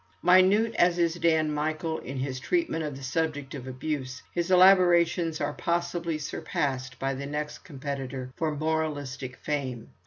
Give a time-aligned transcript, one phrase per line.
[0.23, 5.39] Minute as is Dan Michael in his treatment of the subject of abuse, his elaborations
[5.39, 9.89] are possibly surpassed by the next competitor for moralistic fame.